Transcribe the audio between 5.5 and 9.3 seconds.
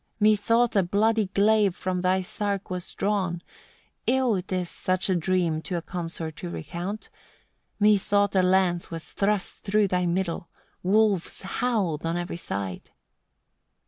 to a consort to recount methought a lance was